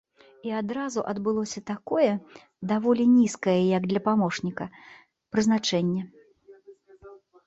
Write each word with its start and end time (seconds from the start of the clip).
І 0.49 0.53
адразу 0.59 1.01
адбылося 1.11 1.61
такое, 1.71 2.07
даволі 2.71 3.05
нізкае 3.17 3.55
як 3.77 3.83
для 3.91 4.01
памочніка, 4.07 4.65
прызначэнне. 5.37 6.03